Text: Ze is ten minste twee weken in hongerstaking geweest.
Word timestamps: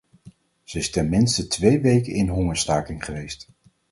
Ze 0.63 0.77
is 0.77 0.89
ten 0.89 1.09
minste 1.09 1.47
twee 1.47 1.79
weken 1.79 2.13
in 2.13 2.27
hongerstaking 2.27 3.05
geweest. 3.05 3.47